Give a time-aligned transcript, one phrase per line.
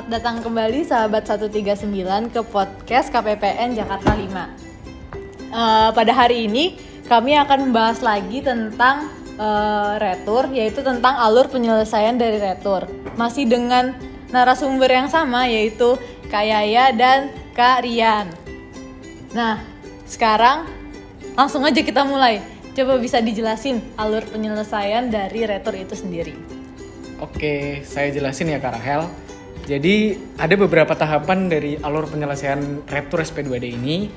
[0.00, 4.32] Selamat datang kembali sahabat 139 ke podcast KPPN Jakarta 5.
[4.32, 6.72] Eh, pada hari ini
[7.04, 12.88] kami akan membahas lagi tentang uh, retur yaitu tentang alur penyelesaian dari retur.
[13.20, 13.92] Masih dengan
[14.32, 16.00] narasumber yang sama yaitu
[16.32, 18.32] Kak Yaya dan Kak Rian.
[19.36, 19.60] Nah,
[20.08, 20.64] sekarang
[21.36, 22.40] langsung aja kita mulai.
[22.72, 26.32] Coba bisa dijelasin alur penyelesaian dari retur itu sendiri.
[27.20, 29.04] Oke, saya jelasin ya Kak Rahel.
[29.70, 34.10] Jadi ada beberapa tahapan dari alur penyelesaian retur SP2D ini.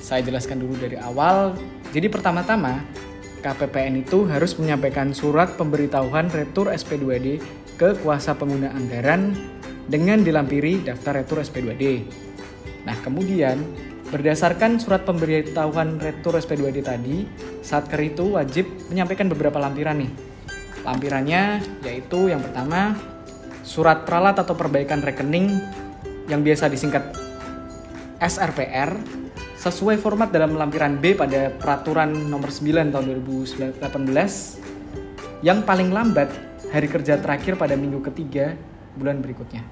[0.00, 1.52] Saya jelaskan dulu dari awal.
[1.92, 2.80] Jadi pertama-tama
[3.44, 7.36] KPPN itu harus menyampaikan surat pemberitahuan retur SP2D
[7.76, 9.36] ke kuasa pengguna anggaran
[9.92, 12.08] dengan dilampiri daftar retur SP2D.
[12.88, 13.60] Nah, kemudian
[14.08, 17.28] berdasarkan surat pemberitahuan retur SP2D tadi,
[17.60, 20.12] Satker itu wajib menyampaikan beberapa lampiran nih.
[20.80, 22.96] Lampirannya yaitu yang pertama
[23.64, 25.48] surat peralat atau perbaikan rekening
[26.28, 27.16] yang biasa disingkat
[28.20, 28.94] SRPR
[29.56, 33.80] sesuai format dalam lampiran B pada peraturan nomor 9 tahun 2018
[35.40, 36.28] yang paling lambat
[36.68, 38.52] hari kerja terakhir pada minggu ketiga
[38.92, 39.64] bulan berikutnya.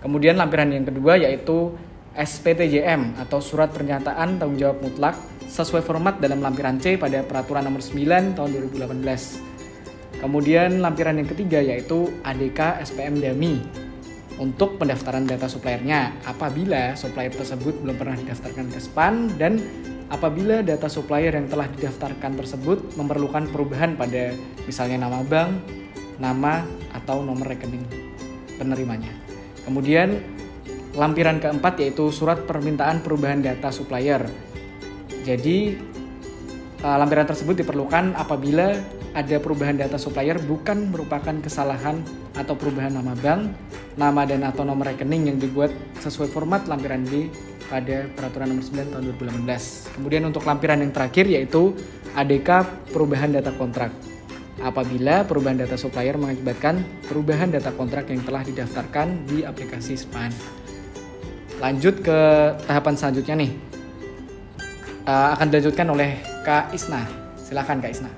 [0.00, 1.76] Kemudian lampiran yang kedua yaitu
[2.16, 7.84] SPTJM atau surat pernyataan tanggung jawab mutlak sesuai format dalam lampiran C pada peraturan nomor
[7.84, 9.57] 9 tahun 2018.
[10.16, 13.60] Kemudian lampiran yang ketiga yaitu ADK SPM Dami
[14.38, 19.58] untuk pendaftaran data suppliernya apabila supplier tersebut belum pernah didaftarkan ke SPAN dan
[20.08, 24.32] apabila data supplier yang telah didaftarkan tersebut memerlukan perubahan pada
[24.64, 25.50] misalnya nama bank,
[26.22, 26.64] nama
[26.94, 27.84] atau nomor rekening
[28.56, 29.12] penerimanya.
[29.66, 30.18] Kemudian
[30.96, 34.24] lampiran keempat yaitu surat permintaan perubahan data supplier.
[35.22, 35.76] Jadi
[36.78, 38.78] lampiran tersebut diperlukan apabila
[39.10, 41.98] ada perubahan data supplier bukan merupakan kesalahan
[42.38, 43.50] atau perubahan nama bank,
[43.98, 47.26] nama dan atau nomor rekening yang dibuat sesuai format lampiran D
[47.66, 49.98] pada peraturan nomor 9 tahun 2018.
[49.98, 51.74] Kemudian untuk lampiran yang terakhir yaitu
[52.14, 52.62] ADK
[52.94, 53.90] perubahan data kontrak.
[54.62, 60.30] Apabila perubahan data supplier mengakibatkan perubahan data kontrak yang telah didaftarkan di aplikasi SPAN.
[61.58, 62.18] Lanjut ke
[62.70, 63.52] tahapan selanjutnya nih.
[65.08, 67.04] Uh, akan dilanjutkan oleh Kak Isna.
[67.36, 68.08] Silakan Kak Isna.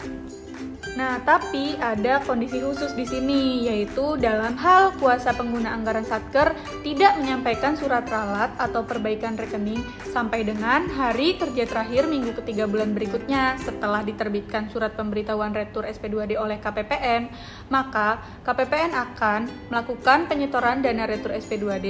[0.95, 6.55] Nah, tapi ada kondisi khusus di sini, yaitu dalam hal kuasa pengguna anggaran Satker
[6.87, 9.83] tidak menyampaikan surat ralat atau perbaikan rekening
[10.15, 16.39] sampai dengan hari kerja terakhir minggu ketiga bulan berikutnya setelah diterbitkan surat pemberitahuan retur SP2D
[16.39, 17.35] oleh KPPN,
[17.67, 19.41] maka KPPN akan
[19.75, 21.87] melakukan penyetoran dana retur SP2D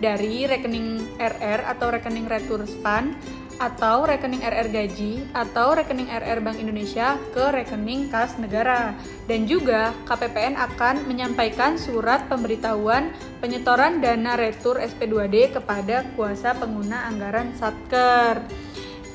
[0.00, 3.12] dari rekening RR atau rekening retur SPAN
[3.62, 8.98] atau rekening RR gaji atau rekening RR Bank Indonesia ke rekening kas negara.
[9.30, 17.54] Dan juga KPPN akan menyampaikan surat pemberitahuan penyetoran dana retur SP2D kepada kuasa pengguna anggaran
[17.54, 18.42] Satker.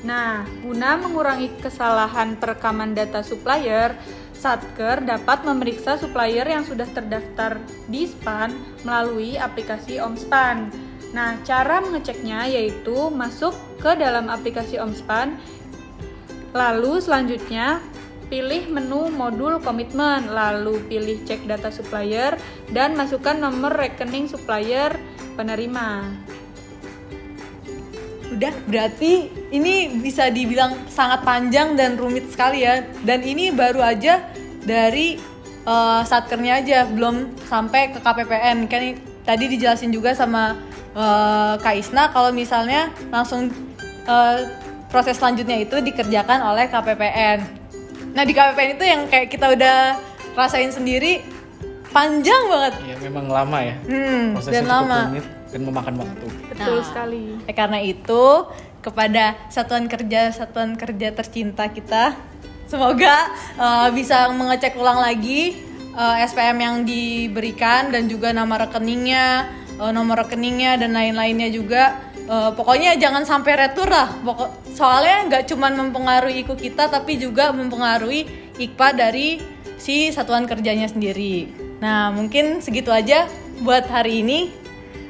[0.08, 3.98] Nah, guna mengurangi kesalahan perekaman data supplier,
[4.30, 7.58] Satker dapat memeriksa supplier yang sudah terdaftar
[7.90, 8.54] di SPAN
[8.86, 10.87] melalui aplikasi OmSpan.
[11.16, 15.40] Nah, cara mengeceknya yaitu masuk ke dalam aplikasi OmSpan,
[16.52, 17.80] lalu selanjutnya
[18.28, 22.36] pilih menu modul komitmen, lalu pilih cek data supplier,
[22.68, 24.92] dan masukkan nomor rekening supplier
[25.32, 26.04] penerima.
[28.28, 32.84] Udah, berarti ini bisa dibilang sangat panjang dan rumit sekali ya.
[33.00, 34.28] Dan ini baru aja
[34.60, 35.16] dari
[35.64, 38.68] uh, satkernya aja, belum sampai ke KPPN.
[38.68, 40.60] Kan tadi dijelasin juga sama
[40.98, 43.54] uh, Kak Isna kalau misalnya langsung
[44.04, 44.38] uh,
[44.88, 47.38] proses selanjutnya itu dikerjakan oleh KPPN.
[48.12, 50.00] Nah di KPPN itu yang kayak kita udah
[50.34, 51.22] rasain sendiri
[51.88, 52.72] panjang banget.
[52.84, 53.74] Iya memang lama ya.
[53.80, 54.98] Hmm, Prosesnya dan cukup lama.
[55.06, 56.26] rumit dan memakan waktu.
[56.48, 56.84] Betul Nah.
[56.84, 57.24] sekali.
[57.46, 58.24] Eh, karena itu
[58.78, 62.14] kepada satuan kerja satuan kerja tercinta kita
[62.64, 65.56] semoga uh, bisa mengecek ulang lagi
[65.92, 69.48] uh, SPM yang diberikan dan juga nama rekeningnya,
[69.78, 71.96] uh, nomor rekeningnya dan lain-lainnya juga.
[72.28, 74.12] Uh, pokoknya jangan sampai retur lah.
[74.20, 79.40] Pokok soalnya nggak cuman mempengaruhi IKU kita tapi juga mempengaruhi IKPA dari
[79.80, 81.48] si satuan kerjanya sendiri.
[81.78, 83.30] Nah, mungkin segitu aja
[83.62, 84.50] buat hari ini.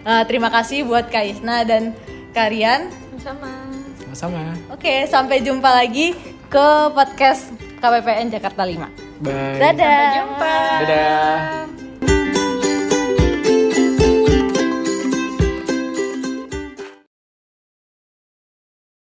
[0.07, 1.97] Uh, terima kasih buat Kak Isna dan
[2.33, 2.93] Karian.
[3.19, 3.51] Sama.
[3.99, 4.55] Sama-sama.
[4.71, 6.15] Oke, sampai jumpa lagi
[6.49, 8.89] ke podcast KPPN Jakarta 5.
[9.21, 9.59] Bye.
[9.59, 9.67] Dadah.
[9.75, 10.55] Sampai jumpa.
[10.87, 11.78] Dadah.